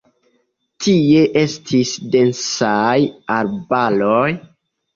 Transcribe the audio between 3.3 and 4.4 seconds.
arbaroj.